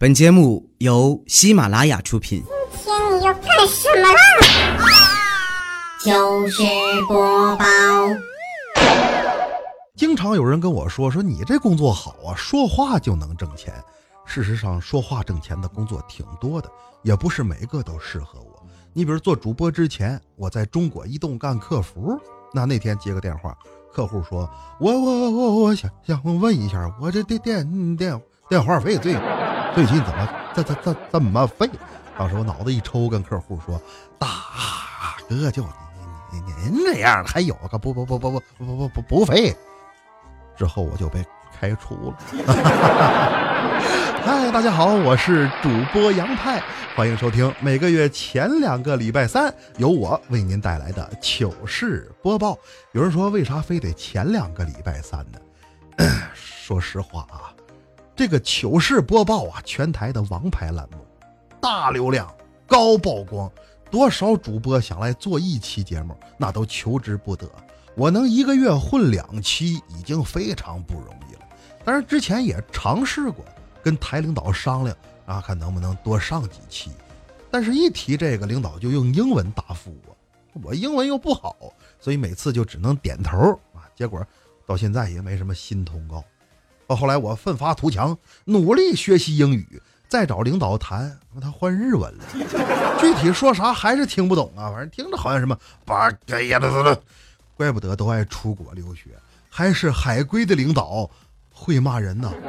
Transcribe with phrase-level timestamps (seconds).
[0.00, 2.42] 本节目由喜马拉雅出品。
[2.72, 4.18] 今天你要干什么啦？
[6.02, 6.62] 就是
[7.06, 7.64] 播报，
[9.94, 13.74] 经常有人跟我说说你这工作好啊，说话就能挣钱。
[14.24, 16.72] 事实上，说话挣钱的工作挺多的，
[17.02, 18.66] 也不是每个都适合我。
[18.94, 22.18] 你比如做主播之前，我在中国移动干客服，
[22.54, 23.54] 那那天接个电话，
[23.92, 24.48] 客户说
[24.80, 29.12] ：“我我我我想想问一下，我这电电电电话费最
[29.74, 31.68] 最近怎么这这这这么费？”
[32.18, 33.80] 当时我脑子一抽，跟客户说
[34.18, 34.28] ：“大
[35.28, 35.72] 哥，就您
[36.32, 39.56] 您您您这样还有个不不不不不不不不不费？”
[40.56, 41.24] 之后我就被
[41.58, 42.14] 开除了。
[44.22, 46.62] 嗨，大家好，我是主播杨派，
[46.94, 52.58] 欢迎收听每个月前两个礼拜三由我为您带来的糗事播报。
[52.92, 55.38] 有人说，为啥非得前两个礼拜三呢？
[56.34, 57.48] 说实话啊，
[58.20, 60.98] 这个糗事播报啊，全台的王牌栏目，
[61.58, 62.30] 大流量、
[62.66, 63.50] 高曝光，
[63.90, 67.50] 多少主播想来做一期节目，那都求之不得。
[67.94, 71.40] 我能一个月混两期，已经非常不容易了。
[71.82, 73.42] 当然，之前也尝试过。
[73.82, 76.90] 跟台领导商量啊，看能不能多上几期，
[77.50, 80.14] 但是一提这个，领导就用英文答复我，
[80.62, 81.56] 我英文又不好，
[81.98, 83.88] 所以每次就只能点头啊。
[83.96, 84.22] 结果
[84.66, 86.22] 到现在也没什么新通告。
[86.90, 92.24] 到后来我奋发图强，努力学习英语，再找领导谈，他换日文了，
[92.98, 94.72] 具体说啥还是听不懂啊。
[94.72, 96.58] 反正听着好像什么八嘎呀，
[97.54, 99.10] 怪不得都爱出国留学，
[99.48, 101.08] 还是海归的领导
[101.52, 102.32] 会骂人呢。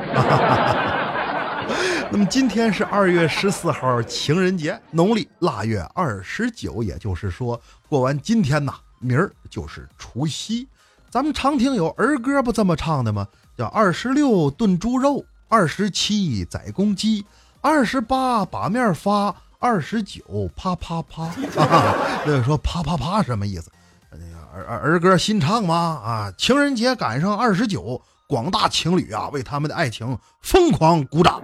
[2.10, 10.68] 那么今天是二月十四号情人节，农历腊月二十九，也就是说过完今天呐，明儿就是除夕。
[11.12, 13.28] 咱们常听有儿歌不这么唱的吗？
[13.62, 17.24] 叫二十六炖猪肉，二十七宰公鸡，
[17.62, 21.30] 二十八把面发，二十九啪啪啪。
[22.26, 23.70] 那个说啪啪啪什么意思？
[24.10, 25.76] 那个儿儿儿歌新唱吗？
[26.04, 28.02] 啊，情人节赶上二十九。
[28.26, 31.40] 广大情侣啊，为他们的爱情疯狂鼓掌。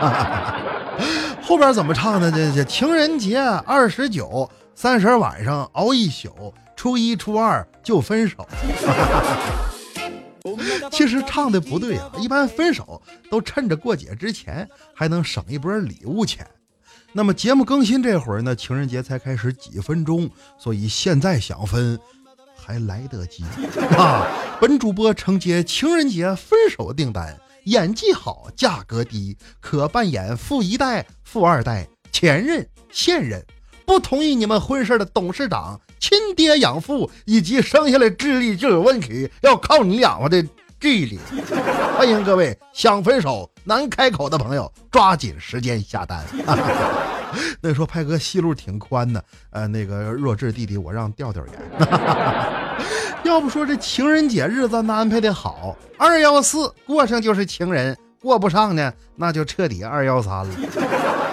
[1.42, 2.32] 后边怎么唱的？
[2.32, 8.48] 这这情人节二十九，三十晚上熬一宿，初一初二就分手。
[10.90, 16.46] 其实唱的不对啊，一般分手都趁着过节之前，还能省一波礼物钱。
[17.12, 21.98] 那么节目更新这会儿呢，情人节才开始几分钟，所以现在想分。
[22.58, 23.44] 还来得及
[23.96, 24.26] 啊！
[24.60, 33.40] 本主播承接情人节分手订单，演技好，价格低，可扮演富一代、富二代、前任、现任，
[33.86, 40.42] 不同意你们婚事的董事长、亲爹养父，以及生下来智力就有问题，要靠你养活的
[40.80, 41.20] 智力。
[41.96, 46.22] 欢迎各位想分手难开口的朋友，抓紧时间下单。
[47.60, 51.54] 那说派哥戏路挺宽的，呃，那个弱智弟弟，我让调调演。
[53.22, 60.54] 要不说这情人节日子安排的好，二幺四过上就是情人，过不上呢，那就彻底二幺三了。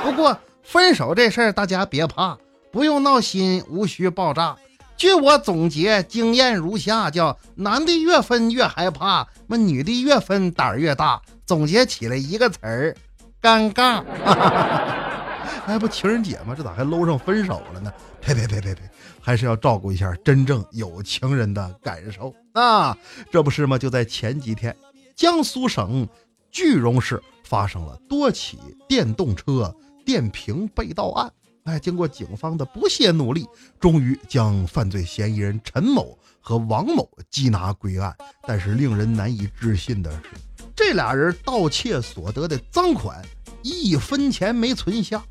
[0.04, 2.38] 不过分手这事儿大家别怕，
[2.72, 4.56] 不用闹心，无需爆炸。
[4.96, 11.22] 据我总结经验如下：叫男的越分越害怕，那女的越分胆儿越大。
[11.46, 12.96] 总结起来一个词儿：
[13.42, 14.04] 尴尬。
[15.68, 16.54] 哎，不情人节吗？
[16.58, 17.92] 这咋还搂上分手了呢？
[18.22, 18.82] 呸呸呸呸呸！
[19.22, 22.98] 还是要照顾一下真正有情人的感受啊！
[23.32, 23.78] 这不是吗？
[23.78, 24.76] 就在前几天，
[25.16, 26.08] 江苏省
[26.52, 29.74] 句容市发生了多起电动车
[30.06, 31.32] 电瓶被盗案。
[31.64, 33.48] 哎，经过警方的不懈努力，
[33.80, 38.14] 终于将犯罪嫌疑人陈某和王某缉拿归案。
[38.46, 40.30] 但是令人难以置信的是，
[40.76, 43.22] 这俩人盗窃所得的赃款
[43.62, 45.24] 一分钱没存下。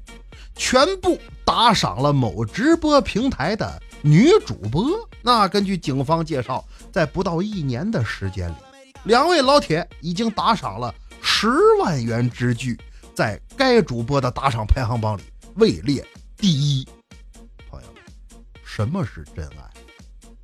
[0.55, 4.87] 全部打赏了某直播平台的女主播。
[5.23, 6.63] 那根据警方介绍，
[6.93, 8.55] 在不到一年的时间里，
[9.05, 11.49] 两位老铁已经打赏了十
[11.81, 12.79] 万元之巨，
[13.15, 15.23] 在该主播的打赏排行榜里
[15.57, 16.05] 位列
[16.37, 16.87] 第一。
[17.71, 18.03] 朋友们，
[18.65, 19.71] 什么是真爱？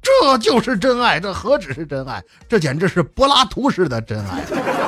[0.02, 4.44] 这就是真爱，这何止是真爱，这简直是柏拉图式的真爱。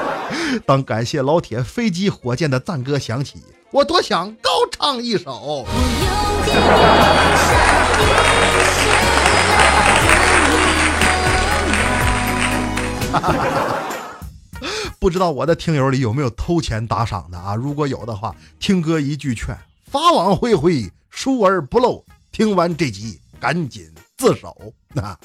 [0.66, 3.42] 当感谢老铁飞机火箭的赞歌响起。
[3.70, 5.66] 我多想高唱一首。
[15.00, 17.54] 不知道我的听友里有没有偷钱打赏的啊？
[17.54, 19.56] 如果有的话，听哥一句劝：
[19.86, 22.04] 法网恢恢，疏而不漏。
[22.30, 24.54] 听完这集，赶紧自首。
[24.92, 25.18] 那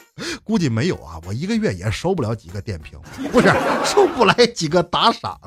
[0.46, 2.98] 估计没有啊，我一个月也收不了几个电瓶，
[3.34, 3.50] 不是
[3.84, 5.38] 收不来几个打赏。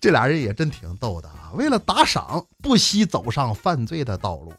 [0.00, 1.50] 这俩人也真挺逗的啊！
[1.54, 4.54] 为了打赏，不惜走上犯罪的道路。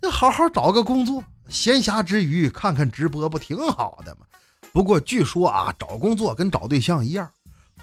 [0.00, 4.20] 那好好找个工作，闲暇之余看看直播，不挺好的吗？
[4.72, 7.28] 不过据说啊，找工作跟找对象一样，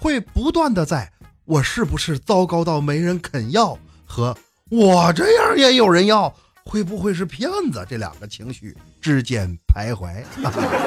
[0.00, 1.12] 会不断的在
[1.44, 4.36] “我是不是糟糕到没人肯要”和
[4.70, 10.24] “我这样也有人要”，会不会是骗子这两个情绪之间徘徊。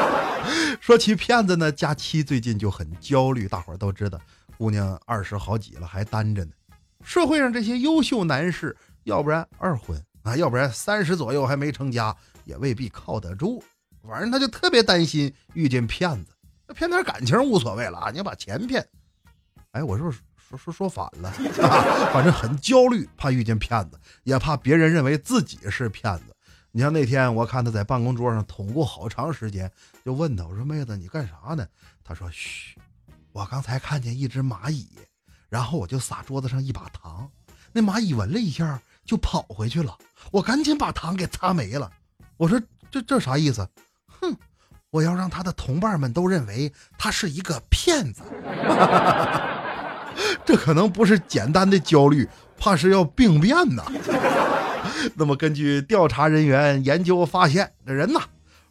[0.80, 4.20] 说起骗子呢，佳期最近就很焦虑，大伙儿都知道。
[4.58, 6.52] 姑娘二十好几了还单着呢，
[7.04, 12.16] 社会上这些优秀男士，要不然二婚啊，要不然三十左右还没成家，
[12.46, 13.64] 也未必靠得住。
[14.08, 16.32] 反正他就特别担心遇见骗子，
[16.74, 18.88] 骗点感情无所谓了啊，你要把钱骗。
[19.78, 20.18] 哎，我是不是
[20.50, 21.32] 说说说反了，
[22.12, 26.34] 反正很焦虑，怕遇见骗子，也怕别人认为自己是骗子。
[26.72, 29.72] 你像那天我看他在办公桌上捅咕好长时间，
[30.04, 31.68] 就问他，我说妹子你干啥呢？
[32.04, 32.76] 他说嘘。
[33.34, 34.90] 我刚才看见一只蚂蚁，
[35.48, 37.30] 然后我就撒桌子上一把糖，
[37.72, 39.96] 那蚂蚁闻了一下就跑回去了，
[40.32, 41.92] 我赶紧把糖给擦没了。
[42.38, 42.60] 我说
[42.90, 43.68] 这这啥意思？
[44.08, 44.36] 哼，
[44.90, 48.24] 我要让他的同伴们都认为他是一个骗子。
[50.46, 52.28] 这可能不是简单的焦虑，
[52.58, 53.84] 怕是要病变呐。
[55.16, 58.22] 那么根据调查人员研究发现，这人呐。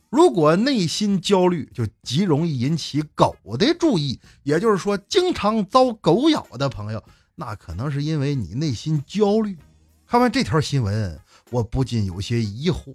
[0.08, 4.18] 如果内心焦虑，就极容易引起狗的注意。
[4.44, 7.02] 也就是说，经常遭狗咬的朋友，
[7.34, 9.58] 那可能是因为你内心焦虑。
[10.06, 11.20] 看完这条新闻，
[11.50, 12.94] 我不禁有些疑惑。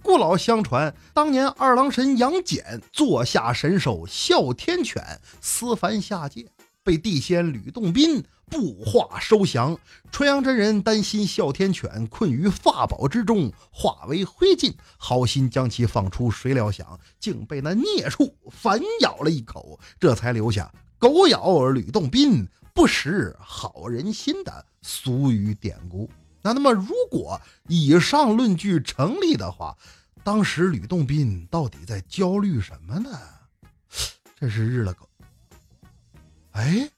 [0.00, 5.02] 故老相传，当年二郎神杨戬座下神兽哮天犬
[5.40, 6.46] 私凡下界，
[6.88, 8.24] 被地仙吕洞宾。
[8.50, 9.78] 布化收降，
[10.10, 26.08] 纯阳真人担心哮天犬困于法宝之中，化为灰烬，好心将其放出，谁料想竟被那孽畜反咬了一口，这才留下“狗咬吕洞宾，不识好人心”的俗语典故。
[26.40, 29.76] 那那么，如果以上论据成立的话，
[30.24, 33.10] 当时吕洞宾到底在焦虑什么呢？
[34.40, 35.06] 这是日了狗，
[36.58, 36.90] 哎。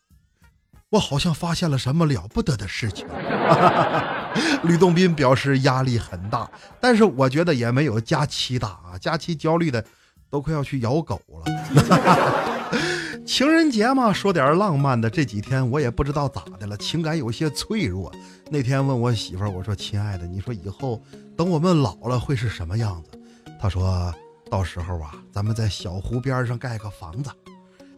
[0.91, 3.07] 我好像发现了什么了不得的事情。
[4.65, 8.99] 吕洞宾表示压力很大，但是我觉得也没有佳期大啊。
[9.01, 9.85] 佳期焦虑的
[10.29, 11.45] 都快要去咬狗了。
[13.25, 15.09] 情人节嘛，说点浪漫的。
[15.09, 18.13] 这几天我也不知道咋的了，情感有些脆弱。
[18.51, 21.01] 那天问我媳妇儿，我说：“亲爱的，你说以后
[21.37, 23.11] 等我们老了会是什么样子？”
[23.63, 24.13] 她说
[24.51, 27.31] ：“到时候啊，咱们在小湖边上盖个房子，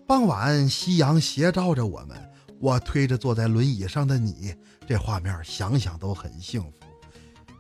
[0.07, 2.17] 傍晚夕阳斜照着我们。”
[2.63, 4.55] 我推着坐在轮椅上的你，
[4.87, 6.73] 这画面想想都很幸福。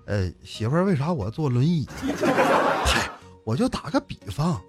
[0.06, 1.88] 呃，媳妇儿，为啥我坐轮椅？
[2.86, 3.10] 嗨，
[3.44, 4.60] 我就打个比方，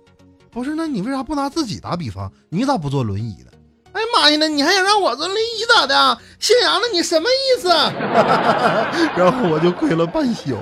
[0.49, 0.73] 不是？
[0.73, 2.33] 那你为啥不拿自己打比方？
[2.49, 3.51] 你咋不坐轮椅呢？
[3.91, 6.17] 哎妈呀，那你还想让我坐轮椅咋的？
[6.39, 7.69] 姓杨的，你什么意思？
[9.15, 10.57] 然后我就跪了半宿。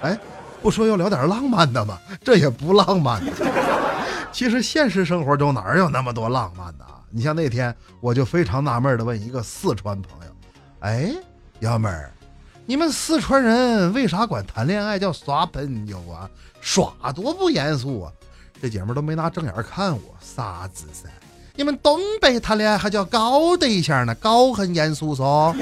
[0.00, 0.16] 哎，
[0.62, 1.98] 不说要聊点浪漫的吗？
[2.22, 3.20] 这也不浪漫。
[4.32, 6.84] 其实现实生活中哪有那么多浪漫的？
[7.10, 10.32] 你像那天，我就非常纳闷的问一个四川朋友
[10.80, 11.14] ：“哎，
[11.60, 12.10] 幺妹儿，
[12.64, 16.28] 你们四川人为啥管谈恋爱叫耍朋友啊？
[16.62, 18.12] 耍多不严肃啊！”
[18.62, 21.10] 这姐们都没拿正眼看我，啥子噻？
[21.54, 24.14] 你们东北谈恋爱还叫搞对象呢？
[24.14, 25.54] 搞很严肃嗦。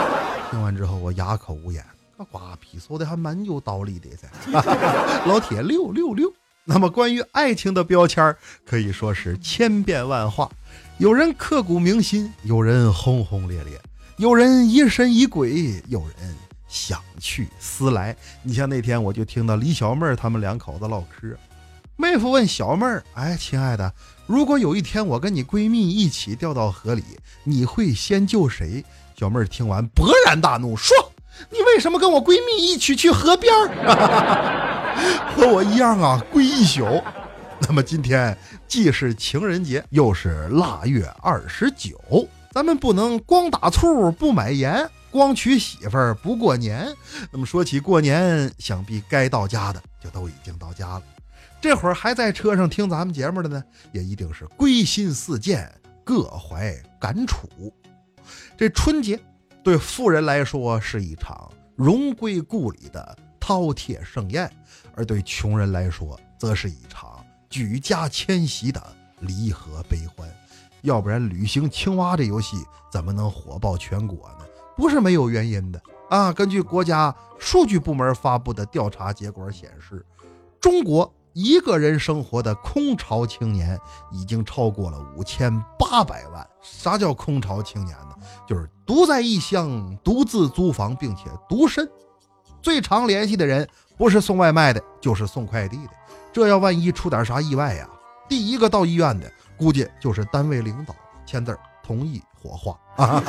[0.50, 1.82] 听完之后，我哑口无言。
[2.18, 4.28] 那瓜皮说的还蛮有道理的噻。
[5.24, 6.30] 老铁六六六。
[6.70, 10.50] 那么关于爱情的标签可以说是千变万化。
[10.98, 13.80] 有人刻骨铭心，有人轰轰烈烈，
[14.18, 16.36] 有人疑神疑鬼，有人
[16.68, 18.14] 想去思来。
[18.42, 21.34] 你像那天，我就听到李小妹儿他们两口子唠嗑，
[21.96, 23.90] 妹夫问小妹儿：“哎，亲爱的，
[24.26, 27.02] 如果有一天我跟你闺蜜一起掉到河里，
[27.44, 28.84] 你会先救谁？”
[29.18, 30.94] 小妹儿听完勃然大怒，说
[31.50, 34.74] ：“你为什么跟我闺蜜一起去河边儿？
[35.34, 36.84] 和我一样啊，跪一宿。”
[37.60, 38.36] 那么今天
[38.68, 41.98] 既是情人节，又是腊月二十九，
[42.52, 46.86] 咱们不能光打醋不买盐，光娶媳妇儿不过年。
[47.32, 51.02] 那么说起过年，想必该到家的就都已经到家了。
[51.60, 55.68] 这会儿还在车上听咱们节目的呢，也一定是归心似箭，
[56.04, 57.48] 各怀感触。
[58.56, 59.18] 这春节
[59.64, 64.48] 对富人来说是一场荣归故里的饕餮盛宴，
[64.98, 67.24] 而对穷人来说，则是一场。
[67.48, 68.82] 举家迁徙的
[69.20, 70.28] 离合悲欢，
[70.82, 72.56] 要不然旅行青蛙这游戏
[72.90, 74.44] 怎么能火爆全国呢？
[74.76, 76.32] 不是没有原因的啊！
[76.32, 80.04] 根据国家数据部门发布的调查结果显示，
[80.60, 83.78] 中国一个人生活的空巢青年
[84.10, 86.44] 已经超过了五千八百万。
[86.60, 88.16] 啥叫空巢青年呢？
[88.48, 91.88] 就是独在异乡，独自租房，并且独身。
[92.68, 95.92] 最常联系的人不是送外卖的，就是送快递的。
[96.30, 97.88] 这要万一出点啥意外呀，
[98.28, 100.94] 第一个到医院的估计就是单位领导
[101.24, 103.22] 签字同意火化啊。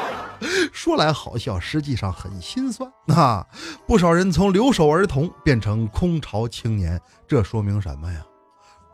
[0.72, 3.46] 说来好笑，实际上很心酸啊！
[3.86, 8.24] 不少人从留守儿童变成空巢青年，这说明什么呀？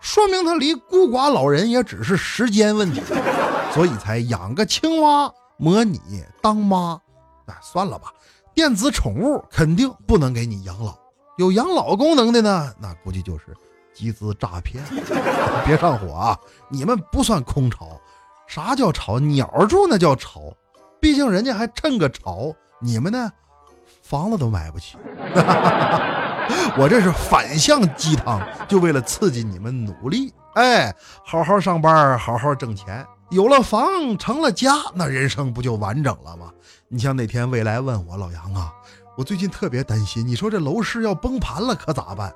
[0.01, 3.01] 说明他离孤寡老人也只是时间问题，
[3.73, 6.01] 所以才养个青蛙模拟
[6.43, 7.01] 当妈。
[7.47, 8.13] 哎，算了吧，
[8.57, 10.97] 电子宠物肯定不能给你养老，
[11.37, 13.55] 有养老功能的呢，那估计就是
[13.93, 14.83] 集资诈骗。
[15.67, 16.39] 别上火啊！
[16.71, 18.01] 你们不算空巢，
[18.47, 19.21] 啥叫巢？
[19.21, 20.41] 鸟住那叫巢。
[20.99, 23.31] 毕竟人家还趁个巢，你们呢，
[24.01, 24.97] 房子都买不起。
[26.79, 30.33] 我这是反向鸡汤，就为了刺激你们努力。
[30.55, 36.51] 哎，好好上班，好好挣钱，有了房，成了家，那人生不就完整了吗？
[36.89, 38.73] 你像那天未来问我老杨啊，
[39.17, 42.33] 我最近特别担心，你说这楼市要崩盘了可咋办？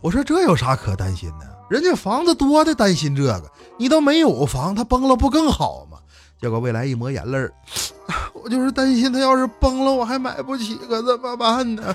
[0.00, 1.46] 我说这有啥可担心的？
[1.68, 5.98] 人家房子多的，担心这个，你都没有房，它崩了不更好吗？
[6.40, 7.52] 结果未来一抹眼泪儿，
[8.32, 11.94] 我就是担心他要是崩了，我还买不起，可怎么办呢？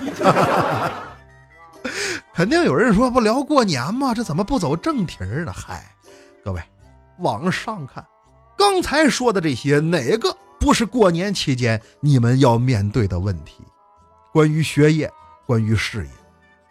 [2.32, 4.14] 肯定有人说不聊过年吗？
[4.14, 5.52] 这怎么不走正题儿呢？
[5.52, 5.84] 嗨，
[6.44, 6.62] 各位，
[7.18, 8.06] 往上看，
[8.56, 13.62] 刚才说的这些哪个不是过年期间你们要面对的问题？
[14.32, 15.08] 关于学业，
[15.46, 16.10] 关于事业，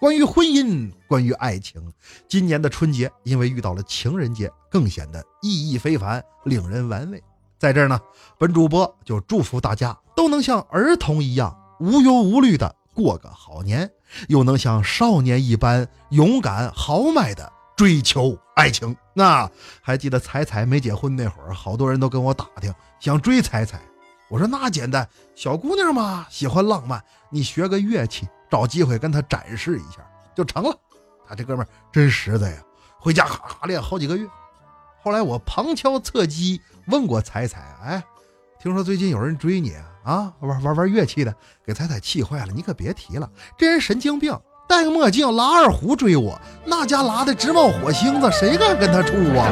[0.01, 1.81] 关于婚姻，关于爱情。
[2.27, 7.23] 今年的春节因为遇到了情人节，更显得意义非凡，令人玩味。
[7.57, 7.97] 在这儿呢，
[8.37, 13.89] 本主播就祝福大家都能像儿童一样无忧无虑的过个好年，
[14.27, 18.95] 又能像少年一般勇敢豪迈的追求爱情。
[19.13, 19.49] 那
[19.81, 23.81] 还记得彩彩没结婚那会儿，好多人都跟我打听想追彩彩。
[24.27, 29.99] 我说那简单，小姑娘嘛，喜欢浪漫，你学个乐器，找机会跟她展示一下
[30.35, 30.75] 就成了。
[31.27, 32.61] 他这哥们真实在呀，
[32.99, 34.27] 回家哈哈练好几个月。
[35.01, 38.03] 后来我旁敲侧击问过彩彩，哎，
[38.59, 40.33] 听说最近有人追你啊？
[40.39, 42.51] 玩玩玩乐器的，给彩彩气坏了。
[42.51, 49.47] 你可别提了，这人神经病，戴个墨镜拉二胡追我，那家拉的直冒火星子，谁敢跟他处啊？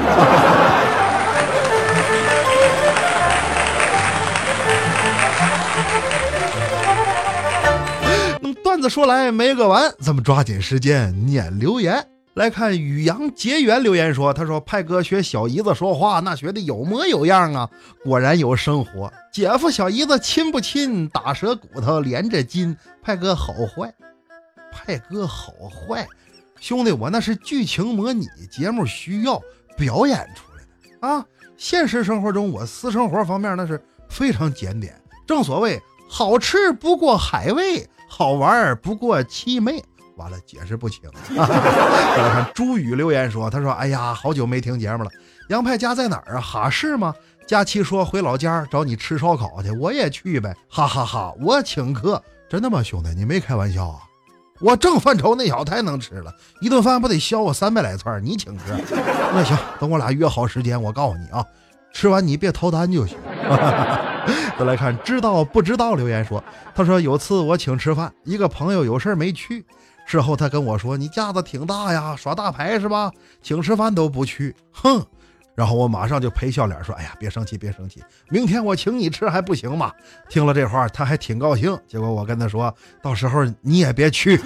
[8.41, 12.05] 那 么段子说来没个完，咱们抓紧时间念留言。
[12.34, 17.70] 来看宇阳结缘留言说：“他说派哥学小姨子说话，那学的有模有样啊，
[18.03, 19.13] 果然有生活。
[19.32, 21.08] 姐夫小姨子亲不亲？
[21.10, 22.75] 打折骨头连着筋。
[23.03, 23.93] 派哥好坏，
[24.74, 26.08] 派哥好坏，
[26.60, 29.39] 兄弟我那是剧情模拟，节目需要
[29.77, 31.25] 表演出来的啊。
[31.56, 35.00] 现实生活中我私生活方面那是非常检点。
[35.25, 39.82] 正所谓好吃不过海味，好玩不过七妹。”
[40.18, 41.10] 完了，解释不清。
[41.30, 45.10] 再来看朱宇留言说：“他说，哎呀，好久没听节目了。
[45.50, 46.42] 杨派家在哪儿啊？
[46.42, 47.13] 哈市吗？
[47.48, 50.56] 佳期说回老家找你吃烧烤去，我也去呗。
[50.70, 53.10] 哈哈哈，我请客，真的吗，兄弟？
[53.15, 54.03] 你没开玩笑啊？
[54.63, 58.24] 我正犯愁那小子太能吃了，一顿饭不得削我三百来串？
[58.24, 58.63] 你请客？
[59.34, 61.46] 那行，等我俩约好时间，我告诉你啊，
[61.91, 63.17] 吃完你别逃单就行。
[64.58, 66.41] 再来看知道不知道留言说：
[66.74, 69.65] 他说有次我请吃饭，一个朋友有事没去。”
[70.08, 73.12] 事后他跟我说：“你架子挺大呀，耍大牌是吧？
[73.41, 75.05] 请吃饭都不去，哼！”
[75.55, 79.91] 然后我马上就赔笑脸说：“哎呀，别生气，别生气，明天我请你吃还不行吗？”
[80.29, 81.77] 听了这话，他还挺高兴。
[81.88, 84.39] 结果我跟他说：“到时候你也别去，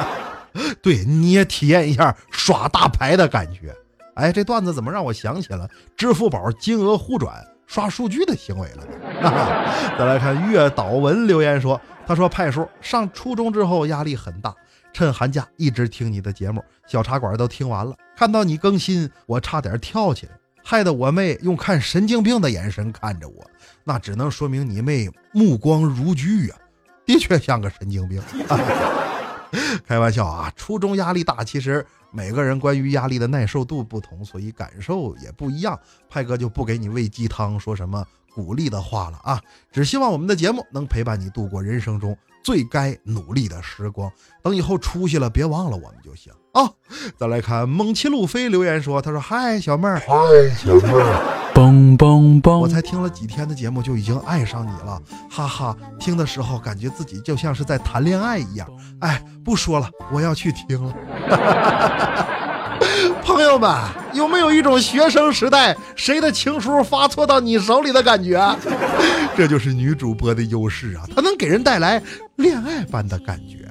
[0.82, 3.74] 对，你也体验一下耍大牌的感觉。”
[4.16, 9.94] 哎，这段子怎么让我想起了支付宝金额互转刷数据的行为了呢？
[9.98, 14.54] 再来看月岛文留言说：“他说派叔上初中之后压力很大。”
[14.92, 17.94] 趁寒假一直听你的节目，小茶馆都听完了。
[18.16, 20.32] 看到你更新，我差点跳起来，
[20.62, 23.50] 害得我妹用看神经病的眼神看着我。
[23.84, 26.58] 那只能说明你妹目光如炬啊，
[27.06, 28.22] 的确像个神经病。
[29.86, 35.78] 开玩笑啊，初中压力大，其实每个人关于压力的耐受度不同，所以感受也不一样。
[36.08, 39.40] 派哥就不给你喂鸡汤，说什么鼓励的话了啊！
[39.72, 44.10] 只希望我们的节目能陪伴你度过人生中最该努力的时光。
[44.42, 46.70] 等以后出息了，别忘了我们就行啊！
[47.18, 50.06] 再来看蒙奇路飞留言说：“他说嗨，小妹儿，嗨，
[50.56, 52.58] 小妹儿。”嘣嘣嘣！
[52.58, 55.76] 我才听了几天的节目就已经爱上你了，哈哈！
[55.98, 58.66] 听的时候感觉自己就像是在谈恋爱一样。
[59.00, 60.94] 哎，不说了，我要去听了。
[63.24, 63.70] 朋友们，
[64.14, 68.38] 有没有一种学生时代谁的情书发错到你手里的感觉？
[69.36, 72.02] 这就是女主播的优势啊，她能给人带来
[72.36, 73.68] 恋爱般的感觉。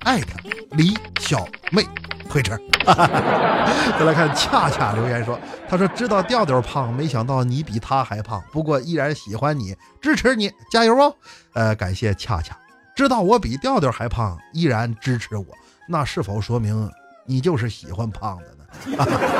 [0.00, 0.28] 艾特
[0.72, 1.86] 李小妹。
[2.32, 2.56] 会吃。
[2.86, 5.36] 再来看恰恰留言说
[5.68, 8.40] ：“他说知道调调胖，没想到你比他还胖。
[8.52, 11.12] 不过依然喜欢你，支持你，加油哦！
[11.54, 12.56] 呃，感谢恰恰，
[12.94, 15.44] 知道我比调调还胖，依然支持我，
[15.88, 16.88] 那是否说明
[17.30, 18.64] 你就是喜欢胖的呢？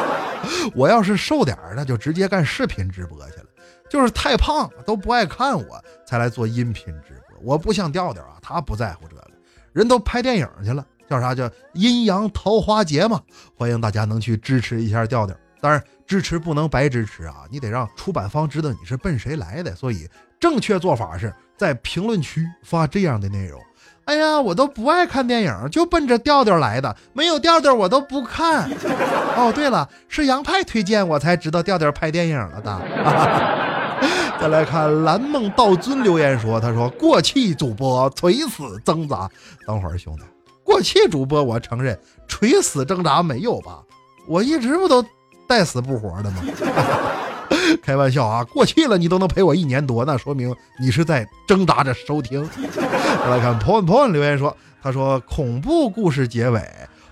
[0.76, 3.46] 我要是瘦点儿，那就直接干视频直播去了。
[3.88, 7.36] 就是太胖都不爱看我，才来做音频直播。
[7.42, 9.26] 我不像调调啊，他不在乎这个，
[9.72, 13.20] 人都拍电影去了。”叫啥叫阴阳桃花劫嘛？
[13.56, 19.74] 欢迎大家能去支持一下调调，当然支持不能白支持啊，你得让出版方知道你是奔谁来的。
[19.74, 23.60] 所以正确做法是在评论区发这样的内容：
[24.10, 28.68] 哎呀，我都不爱看电影，就奔着调调来的，没有调调我都不看。
[29.38, 32.80] 哦，对了，是杨派推荐我才知道调调拍电影了的。
[34.40, 39.30] 再来看蓝梦道尊留言说：“他说过气主播垂死挣扎，
[39.64, 40.24] 等会儿兄弟。”
[40.64, 43.78] 过气主播，我承认垂死挣扎没有吧？
[44.26, 45.04] 我一直不都
[45.46, 46.42] 带死不活的吗？
[47.82, 48.44] 开玩笑啊！
[48.44, 52.42] 过气了你都能陪我一年多，那说明你是在挣扎着收听。
[53.28, 56.62] 来看 point point 留言说，他说恐怖故事结尾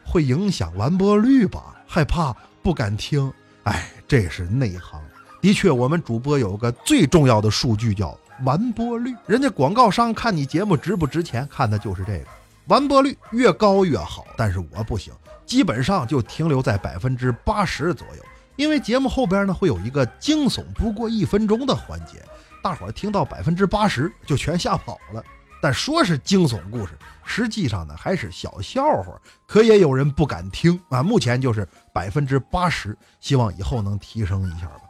[0.04, 1.76] 会影响完播率吧？
[1.86, 3.32] 害怕不敢听。
[3.64, 5.00] 哎，这是内行。
[5.40, 12.24] 的确，我们主播有个最重要的数据叫完播率，人家广告商看你节目值不值钱，看的就是这个。
[12.66, 15.12] 完播率越高越好，但是我不行，
[15.46, 18.22] 基本上就停留在百分之八十左右。
[18.58, 22.20] 因为节目后边呢会有一个惊悚不过一分钟的环节，
[22.60, 25.24] 大伙儿听到百分之八十就全吓跑了。
[25.62, 31.04] 但说是惊悚故事，实际上呢还是小笑话，可也有人不敢听啊。
[31.04, 34.80] 目前就是百分之八十，希望以后能提升一下吧。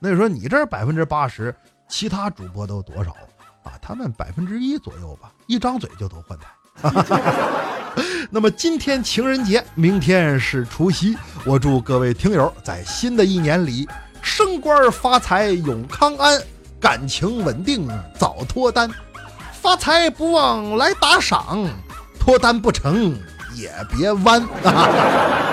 [0.00, 1.54] 那就说你这百分之八十，
[1.88, 3.12] 其他主播都多少
[3.62, 3.78] 啊？
[3.80, 6.48] 他们百分之一左右吧，一张嘴就都换台。
[8.30, 13.88] 那么今天情人节，明天是除夕，我祝各位听友在新的一年里
[14.20, 16.40] 升官发财永康安，
[16.80, 18.90] 感情稳定早脱单，
[19.60, 21.66] 发财不忘来打赏，
[22.18, 23.16] 脱单不成
[23.54, 24.46] 也别弯。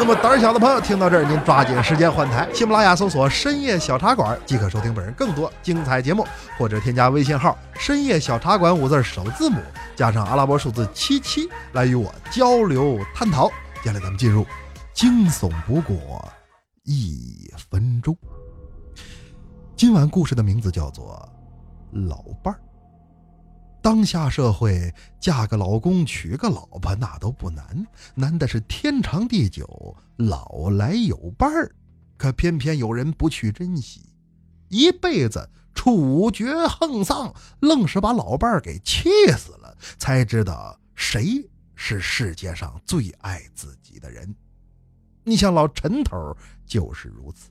[0.00, 6.24] 那么胆小的朋友听到这儿，您抓紧时间换台，喜马拉雅搜索“深夜小茶馆”即可收听本人更多精彩节目，
[6.56, 9.60] 或者添加微信号“深夜小茶馆”五字首字母
[9.96, 13.48] 加上阿拉伯数字七七来与我交流探讨。
[13.82, 14.46] 接下来咱们进入
[14.94, 16.26] 惊悚不过
[16.84, 18.16] 一分钟。
[19.76, 21.28] 今晚故事的名字叫做
[22.08, 22.56] 《老伴儿》。
[23.88, 31.74] 当下社会，嫁个老公娶个老婆那都不难，难的是天长地久，老来有伴儿。
[32.18, 34.02] 可偏偏有人不去珍惜，
[34.68, 39.74] 一辈子处决横丧，愣是把老伴儿给气死了。
[39.96, 41.42] 才知道谁
[41.74, 44.36] 是世界上最爱自己的人。
[45.24, 47.48] 你像老陈头就是如此。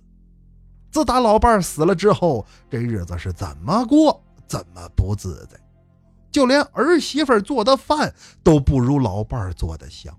[0.92, 5.60] 自打老伴儿死了之后，这日子是怎么过怎么不自在。
[6.32, 8.14] 就连儿媳妇做的饭
[8.44, 10.16] 都不如老伴儿做的香。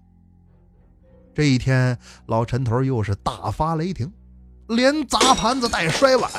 [1.35, 4.12] 这一天，老陈头又是大发雷霆，
[4.68, 6.31] 连砸盘子带摔碗，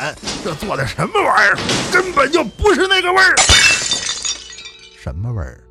[0.43, 1.57] 这做的什么玩意儿？
[1.91, 3.35] 根本就不是那个味儿。
[5.01, 5.63] 什么味儿？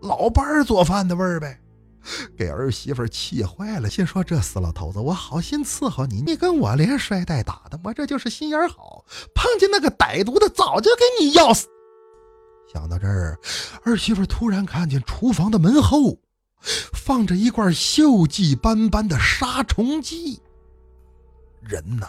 [0.00, 1.60] 老伴儿做饭的味儿呗。
[2.36, 9.04] 给儿媳妇气坏了，心说这死老头子，我好心伺候你，你跟我连摔带打的，我这就是心眼好。
[9.34, 11.66] 碰见那个歹毒的，早就给你要死。
[12.72, 13.38] 想到这儿，
[13.84, 16.18] 儿媳妇突然看见厨房的门后
[16.92, 20.40] 放着一罐锈迹斑斑的杀虫剂。
[21.62, 22.06] 人呐，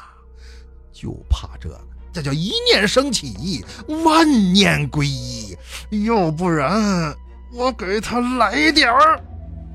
[0.92, 1.80] 就怕这个，
[2.12, 3.64] 这叫一念生起，
[4.04, 5.56] 万念归一。
[6.06, 7.16] 要不然，
[7.54, 9.22] 我给他来点儿。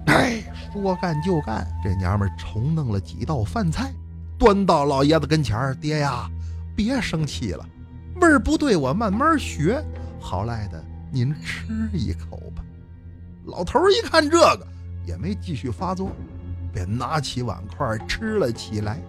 [0.07, 0.43] 哎，
[0.73, 3.93] 说干就干，这娘们重弄了几道饭菜，
[4.39, 5.75] 端到老爷子跟前儿。
[5.77, 6.29] 爹呀，
[6.77, 7.65] 别生气了，
[8.21, 9.83] 味儿不对，我慢慢学。
[10.23, 12.63] 好赖的，您吃一口吧。
[13.47, 14.67] 老头一看这个，
[15.05, 16.13] 也没继续发作，
[16.73, 19.03] 便拿起碗筷吃了起来。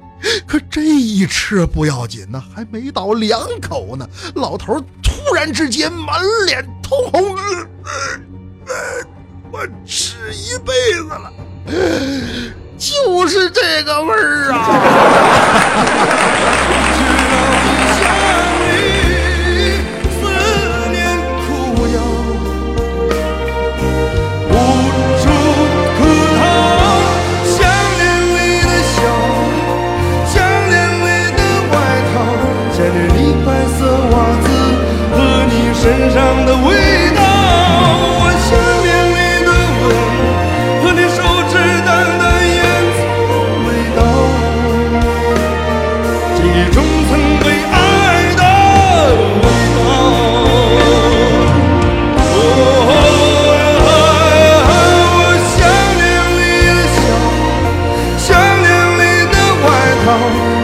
[0.47, 7.67] 可这一吃不要紧呢，还没到两口呢，老头突然之间满脸通红，呃
[8.67, 8.73] 呃
[9.51, 11.31] 我吃一辈子了，
[12.77, 14.57] 就是这个味儿啊！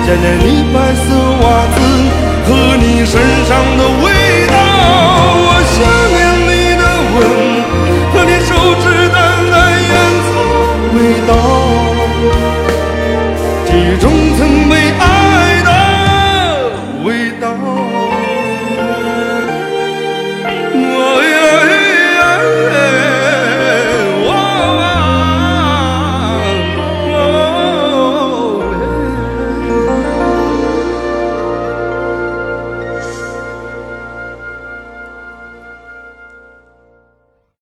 [0.10, 1.78] 再见你白色袜子
[2.48, 4.39] 和你身上的味